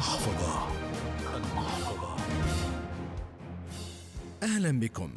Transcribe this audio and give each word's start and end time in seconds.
المحفظة. 0.00 0.68
المحفظة. 1.36 2.16
أهلا 4.42 4.80
بكم. 4.80 5.10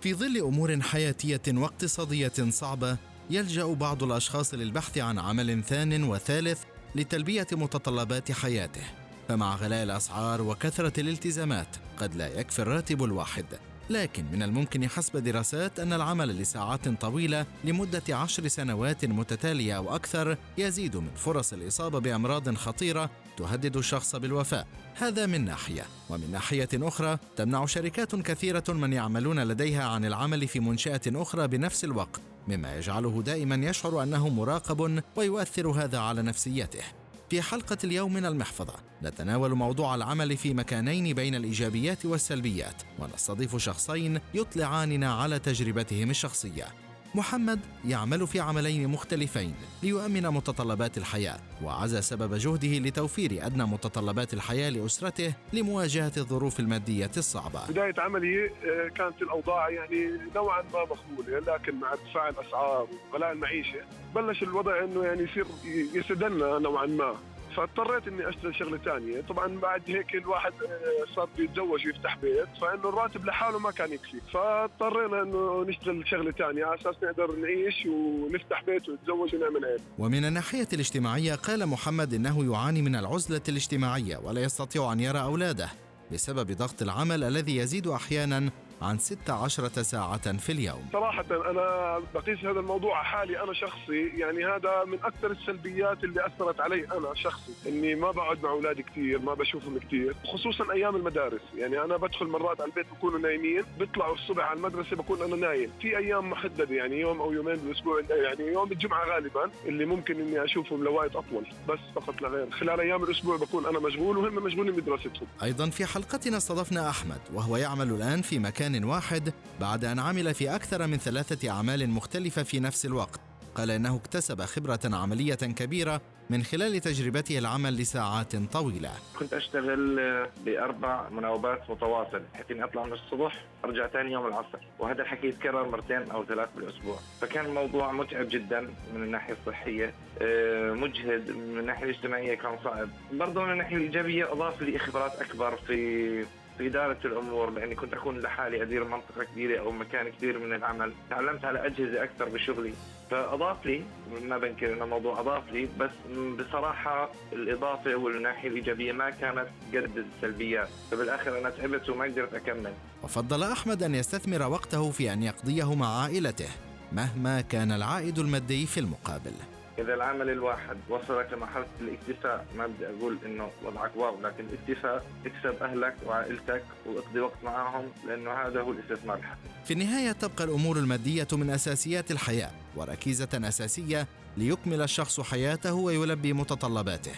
في 0.00 0.14
ظل 0.14 0.38
أمور 0.38 0.80
حياتية 0.80 1.42
واقتصادية 1.48 2.32
صعبة 2.50 2.96
يلجأ 3.30 3.64
بعض 3.64 4.02
الأشخاص 4.02 4.54
للبحث 4.54 4.98
عن 4.98 5.18
عمل 5.18 5.64
ثان 5.64 6.04
وثالث 6.04 6.62
لتلبية 6.94 7.46
متطلبات 7.52 8.32
حياته. 8.32 8.84
فمع 9.28 9.56
غلاء 9.56 9.82
الأسعار 9.82 10.42
وكثرة 10.42 11.00
الالتزامات 11.00 11.76
قد 11.96 12.14
لا 12.14 12.40
يكفي 12.40 12.58
الراتب 12.58 13.04
الواحد. 13.04 13.46
لكن 13.90 14.24
من 14.32 14.42
الممكن 14.42 14.88
حسب 14.88 15.16
دراسات 15.16 15.80
أن 15.80 15.92
العمل 15.92 16.28
لساعات 16.28 16.88
طويلة 16.88 17.46
لمدة 17.64 18.02
عشر 18.10 18.48
سنوات 18.48 19.04
متتالية 19.04 19.76
أو 19.76 19.94
أكثر 19.94 20.36
يزيد 20.58 20.96
من 20.96 21.10
فرص 21.16 21.52
الإصابة 21.52 21.98
بأمراض 21.98 22.54
خطيرة 22.54 23.10
تهدد 23.36 23.76
الشخص 23.76 24.16
بالوفاة. 24.16 24.64
هذا 24.94 25.26
من 25.26 25.44
ناحية. 25.44 25.82
ومن 26.10 26.30
ناحية 26.32 26.68
أخرى 26.74 27.18
تمنع 27.36 27.66
شركات 27.66 28.14
كثيرة 28.14 28.64
من 28.68 28.92
يعملون 28.92 29.40
لديها 29.40 29.84
عن 29.84 30.04
العمل 30.04 30.48
في 30.48 30.60
منشأة 30.60 31.00
أخرى 31.06 31.48
بنفس 31.48 31.84
الوقت 31.84 32.20
مما 32.48 32.76
يجعله 32.76 33.22
دائما 33.22 33.54
يشعر 33.54 34.02
أنه 34.02 34.28
مراقب 34.28 35.02
ويؤثر 35.16 35.68
هذا 35.68 35.98
على 35.98 36.22
نفسيته. 36.22 36.99
في 37.30 37.42
حلقة 37.42 37.78
اليوم 37.84 38.12
من 38.12 38.26
المحفظة. 38.26 38.74
نتناول 39.02 39.54
موضوع 39.54 39.94
العمل 39.94 40.36
في 40.36 40.54
مكانين 40.54 41.14
بين 41.14 41.34
الإيجابيات 41.34 42.06
والسلبيات 42.06 42.82
ونستضيف 42.98 43.56
شخصين 43.56 44.20
يطلعاننا 44.34 45.14
على 45.14 45.38
تجربتهم 45.38 46.10
الشخصية. 46.10 46.66
محمد 47.14 47.60
يعمل 47.84 48.26
في 48.26 48.40
عملين 48.40 48.88
مختلفين 48.88 49.54
ليؤمن 49.82 50.22
متطلبات 50.22 50.98
الحياة 50.98 51.38
وعزى 51.62 52.02
سبب 52.02 52.34
جهده 52.34 52.78
لتوفير 52.78 53.46
أدنى 53.46 53.64
متطلبات 53.64 54.34
الحياة 54.34 54.70
لأسرته 54.70 55.34
لمواجهة 55.52 56.12
الظروف 56.16 56.60
المادية 56.60 57.10
الصعبة. 57.16 57.60
بداية 57.68 57.94
عملي 57.98 58.44
آه، 58.46 58.88
كانت 58.94 59.22
الأوضاع 59.22 59.70
يعني 59.70 60.10
نوعا 60.36 60.62
ما 60.62 60.84
مقبولة 60.84 61.38
لكن 61.38 61.74
مع 61.80 61.92
ارتفاع 61.92 62.28
الأسعار 62.28 62.88
وغلاء 63.12 63.32
المعيشة 63.32 63.78
بلش 64.14 64.42
الوضع 64.42 64.84
أنه 64.84 65.04
يعني 65.04 65.22
يصير 65.22 65.46
يسدنا 65.94 66.58
نوعا 66.58 66.86
ما. 66.86 67.14
فاضطريت 67.56 68.08
إني 68.08 68.28
اشتغل 68.28 68.54
شغلة 68.54 68.78
ثانية. 68.78 69.20
طبعا 69.20 69.58
بعد 69.60 69.82
هيك 69.86 70.14
الواحد 70.14 70.52
آه، 70.52 71.14
صار 71.16 71.28
بيتزوج 71.36 71.86
ويفتح 71.86 72.16
بيت 72.16 72.48
فإنه 72.60 72.88
الراتب 72.88 73.24
لحاله 73.26 73.58
ما 73.58 73.70
كان 73.70 73.92
يكفي. 73.92 74.20
فاضطرينا 74.32 75.22
إنه 75.22 75.64
نشتغل 75.68 76.08
شغله 76.08 76.30
ثانية 76.30 76.64
على 76.64 76.80
أساس 76.80 76.94
نقدر 77.02 77.36
نعيش 77.36 77.86
ونفتح 77.86 78.62
بيت 78.64 78.88
ونتزوج 78.88 79.34
ونعمل 79.34 79.64
عيل 79.64 79.80
ومن 79.98 80.24
الناحية 80.24 80.68
الاجتماعية 80.72 81.34
قال 81.34 81.66
محمد 81.66 82.14
إنه 82.14 82.52
يعاني 82.52 82.82
من 82.82 82.96
العزلة 82.96 83.40
الاجتماعية 83.48 84.16
ولا 84.16 84.40
يستطيع 84.42 84.92
أن 84.92 85.00
يرى 85.00 85.20
أولاده 85.22 85.68
بسبب 86.12 86.52
ضغط 86.52 86.82
العمل 86.82 87.24
الذي 87.24 87.56
يزيد 87.56 87.86
أحيانا 87.86 88.50
عن 88.82 88.98
16 88.98 89.68
ساعة 89.82 90.36
في 90.36 90.52
اليوم. 90.52 90.88
صراحة 90.92 91.24
أنا 91.30 91.98
بقيس 92.14 92.38
هذا 92.44 92.60
الموضوع 92.60 93.02
حالي 93.02 93.42
أنا 93.42 93.52
شخصي 93.52 94.06
يعني 94.16 94.44
هذا 94.44 94.84
من 94.86 94.98
أكثر 95.04 95.30
السلبيات 95.30 96.04
اللي 96.04 96.26
أثرت 96.26 96.60
علي 96.60 96.84
أنا 96.84 97.14
شخصي 97.14 97.52
إني 97.68 97.94
ما 97.94 98.10
بقعد 98.10 98.42
مع 98.42 98.50
أولادي 98.50 98.82
كثير 98.82 99.18
ما 99.18 99.34
بشوفهم 99.34 99.78
كثير 99.78 100.14
خصوصا 100.24 100.72
أيام 100.72 100.96
المدارس. 100.96 101.40
يعني 101.56 101.84
أنا 101.84 101.96
بدخل 101.96 102.26
مرات 102.26 102.60
على 102.60 102.70
البيت 102.70 102.86
بكونوا 102.96 103.18
نايمين 103.18 103.62
بيطلعوا 103.78 104.14
الصبح 104.14 104.44
على 104.44 104.56
المدرسة 104.56 104.96
بكون 104.96 105.22
أنا 105.22 105.36
نايم. 105.36 105.70
في 105.80 105.98
أيام 105.98 106.30
محددة 106.30 106.74
يعني 106.76 107.00
يوم 107.00 107.20
أو 107.20 107.32
يومين 107.32 107.56
بالأسبوع 107.56 108.00
يعني 108.10 108.52
يوم 108.52 108.72
الجمعة 108.72 109.04
غالبا 109.14 109.50
اللي 109.66 109.84
ممكن 109.84 110.20
إني 110.20 110.44
أشوفهم 110.44 110.84
لوقت 110.84 111.16
أطول 111.16 111.46
بس 111.68 111.78
فقط 111.94 112.22
لا 112.22 112.28
غير. 112.28 112.50
خلال 112.50 112.80
أيام 112.80 113.04
الأسبوع 113.04 113.36
بكون 113.36 113.66
أنا 113.66 113.78
مشغول 113.78 114.16
وهم 114.16 114.34
مشغولين 114.34 114.76
بدراستهم 114.76 115.26
أيضا 115.42 115.70
في 115.70 115.86
حلقتنا 115.86 116.36
استضفنا 116.36 116.90
أحمد 116.90 117.20
وهو 117.34 117.56
يعمل 117.56 117.88
الآن 117.90 118.22
في 118.22 118.38
مكان 118.38 118.69
مكان 118.70 118.84
واحد 118.84 119.32
بعد 119.60 119.84
أن 119.84 119.98
عمل 119.98 120.34
في 120.34 120.54
أكثر 120.54 120.86
من 120.86 120.96
ثلاثة 120.96 121.50
أعمال 121.50 121.90
مختلفة 121.90 122.42
في 122.42 122.60
نفس 122.60 122.86
الوقت. 122.86 123.20
قال 123.54 123.70
إنه 123.70 123.96
اكتسب 123.96 124.40
خبرة 124.40 124.80
عملية 124.84 125.34
كبيرة 125.34 126.00
من 126.30 126.42
خلال 126.42 126.80
تجربته 126.80 127.38
العمل 127.38 127.76
لساعات 127.76 128.36
طويلة. 128.36 128.90
كنت 129.18 129.32
أشتغل 129.32 130.00
بأربع 130.44 131.08
مناوبات 131.08 131.70
متواصل 131.70 132.22
بحيث 132.32 132.50
إني 132.50 132.64
أطلع 132.64 132.84
من 132.84 132.92
الصبح 132.92 133.44
أرجع 133.64 133.86
ثاني 133.88 134.12
يوم 134.12 134.26
العصر. 134.26 134.58
وهذا 134.78 135.02
الحكي 135.02 135.26
يتكرر 135.26 135.68
مرتين 135.68 136.10
أو 136.10 136.24
ثلاث 136.24 136.48
بالأسبوع. 136.56 136.98
فكان 137.20 137.46
الموضوع 137.46 137.92
متعب 137.92 138.28
جدا 138.28 138.60
من 138.94 139.02
الناحية 139.02 139.36
الصحية 139.40 139.94
آه، 140.22 140.72
مجهد 140.72 141.30
من 141.30 141.58
الناحية 141.58 141.84
الاجتماعية 141.84 142.34
كان 142.34 142.58
صعب. 142.64 142.88
برضه 143.12 143.44
من 143.44 143.52
الناحية 143.52 143.76
الإيجابية 143.76 144.32
أضاف 144.32 144.62
لي 144.62 144.78
خبرات 144.78 145.12
أكبر 145.12 145.56
في 145.56 146.26
في 146.60 146.66
إدارة 146.66 146.98
الأمور 147.04 147.50
لأني 147.50 147.74
كنت 147.74 147.94
أكون 147.94 148.18
لحالي 148.18 148.62
أدير 148.62 148.84
منطقة 148.84 149.24
كبيرة 149.24 149.60
أو 149.60 149.70
مكان 149.70 150.08
كبير 150.08 150.38
من 150.38 150.54
العمل. 150.54 150.92
تعلمت 151.10 151.44
على 151.44 151.66
أجهزة 151.66 152.02
أكثر 152.02 152.28
بشغلي. 152.28 152.72
فأضاف 153.10 153.66
لي 153.66 153.84
ما 154.22 154.38
بنكر 154.38 154.72
أن 154.72 154.82
الموضوع 154.82 155.20
أضاف 155.20 155.52
لي 155.52 155.68
بس 155.78 155.90
بصراحة 156.38 157.10
الإضافة 157.32 157.94
والناحية 157.94 158.48
الإيجابية 158.48 158.92
ما 158.92 159.10
كانت 159.10 159.46
قد 159.74 160.04
السلبيات. 160.16 160.68
فبالآخر 160.90 161.38
أنا 161.38 161.50
تعبت 161.50 161.88
وما 161.88 162.04
قدرت 162.04 162.34
أكمل. 162.34 162.72
وفضل 163.02 163.42
أحمد 163.42 163.82
أن 163.82 163.94
يستثمر 163.94 164.42
وقته 164.42 164.90
في 164.90 165.12
أن 165.12 165.22
يقضيه 165.22 165.74
مع 165.74 166.02
عائلته 166.02 166.48
مهما 166.92 167.40
كان 167.40 167.72
العائد 167.72 168.18
المادي 168.18 168.66
في 168.66 168.80
المقابل. 168.80 169.32
إذا 169.78 169.94
العمل 169.94 170.30
الواحد 170.30 170.76
وصلك 170.88 171.32
لمرحلة 171.32 171.66
الاكتفاء 171.80 172.46
ما 172.56 172.66
بدي 172.66 172.86
أقول 172.86 173.18
إنه 173.26 173.50
وضعك 173.64 173.96
واو 173.96 174.20
لكن 174.20 174.44
الاكتفاء 174.44 175.06
اكسب 175.26 175.62
أهلك 175.62 175.94
وعائلتك 176.06 176.62
واقضي 176.86 177.20
وقت 177.20 177.44
معهم 177.44 177.84
لأنه 178.06 178.30
هذا 178.30 178.60
هو 178.60 178.72
الاستثمار 178.72 179.16
الحقيقي. 179.16 179.64
في 179.64 179.72
النهاية 179.72 180.12
تبقى 180.12 180.44
الأمور 180.44 180.76
المادية 180.76 181.28
من 181.32 181.50
أساسيات 181.50 182.10
الحياة 182.10 182.50
وركيزة 182.76 183.28
أساسية 183.34 184.06
ليكمل 184.36 184.82
الشخص 184.82 185.20
حياته 185.20 185.74
ويلبي 185.74 186.32
متطلباته. 186.32 187.12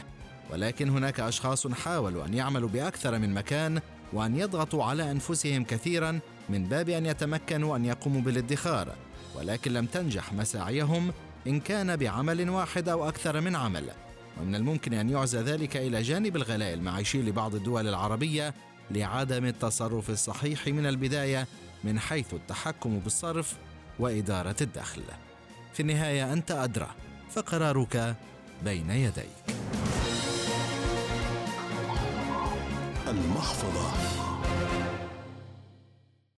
ولكن 0.50 0.88
هناك 0.88 1.20
أشخاص 1.20 1.66
حاولوا 1.66 2.24
أن 2.24 2.34
يعملوا 2.34 2.69
بأكثر 2.69 3.19
من 3.19 3.34
مكان 3.34 3.80
وأن 4.12 4.36
يضغطوا 4.36 4.84
على 4.84 5.10
أنفسهم 5.10 5.64
كثيرا 5.64 6.20
من 6.48 6.64
باب 6.64 6.88
أن 6.88 7.06
يتمكنوا 7.06 7.76
أن 7.76 7.84
يقوموا 7.84 8.20
بالادخار 8.20 8.88
ولكن 9.36 9.72
لم 9.72 9.86
تنجح 9.86 10.32
مساعيهم 10.32 11.12
إن 11.47 11.60
كان 11.60 11.97
بعمل 11.97 12.50
واحد 12.50 12.88
أو 12.88 13.08
أكثر 13.08 13.41
من 13.41 13.56
عمل 13.56 13.91
ومن 14.41 14.54
الممكن 14.54 14.94
أن 14.94 15.10
يعزى 15.10 15.38
ذلك 15.38 15.76
إلى 15.76 16.03
جانب 16.03 16.36
الغلاء 16.36 16.75
المعيشي 16.75 17.22
لبعض 17.22 17.54
الدول 17.54 17.88
العربية 17.88 18.54
لعدم 18.91 19.44
التصرف 19.44 20.10
الصحيح 20.10 20.69
من 20.69 20.86
البداية 20.86 21.47
من 21.84 21.98
حيث 21.98 22.34
التحكم 22.34 22.98
بالصرف 22.98 23.54
وإدارة 23.98 24.56
الدخل. 24.60 25.02
في 25.72 25.81
النهاية 25.81 26.32
أنت 26.32 26.50
أدرى 26.50 26.88
فقرارك 27.31 28.14
بين 28.64 28.91
يديك. 28.91 29.42
المحفظة. 33.08 33.92